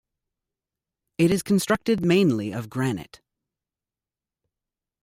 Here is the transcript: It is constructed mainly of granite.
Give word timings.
It 1.19 1.29
is 1.29 1.43
constructed 1.43 2.03
mainly 2.03 2.51
of 2.51 2.71
granite. 2.71 3.21